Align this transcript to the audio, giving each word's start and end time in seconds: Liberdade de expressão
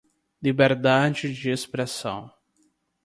Liberdade 0.41 1.31
de 1.31 1.51
expressão 1.51 2.31